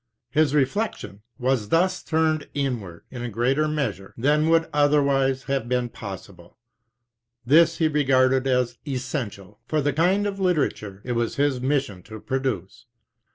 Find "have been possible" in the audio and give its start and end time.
5.43-6.57